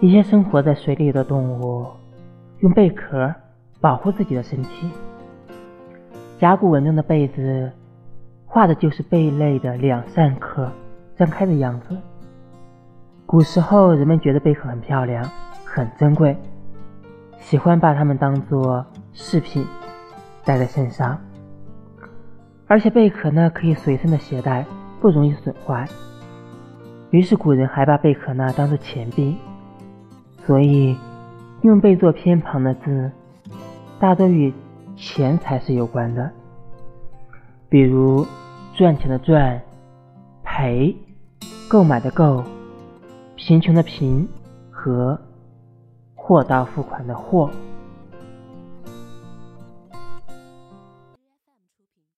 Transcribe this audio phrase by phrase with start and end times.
[0.00, 1.86] 一些生活在水里的动物
[2.60, 3.32] 用贝壳
[3.80, 4.90] 保护自己的身体。
[6.38, 7.70] 甲骨文中的“贝”字，
[8.46, 10.70] 画的就是贝类的两扇壳
[11.16, 11.96] 张开的样子。
[13.26, 15.24] 古时候，人们觉得贝壳很漂亮、
[15.64, 16.36] 很珍贵，
[17.38, 19.64] 喜欢把它们当做饰品
[20.44, 21.16] 戴在身上。
[22.66, 24.66] 而且贝壳呢，可以随身的携带，
[25.00, 25.86] 不容易损坏。
[27.12, 29.36] 于是古人还把贝壳呢当做钱币。
[30.44, 30.96] 所以，
[31.60, 33.12] 用贝做偏旁的字，
[34.00, 34.52] 大多与
[34.96, 36.28] 钱财是有关的。
[37.68, 38.26] 比如
[38.74, 39.62] 赚钱的赚、
[40.42, 40.96] 赔、
[41.68, 42.42] 购买的购、
[43.36, 44.28] 贫穷的贫
[44.70, 45.16] 和
[46.14, 47.48] 货到付款的货。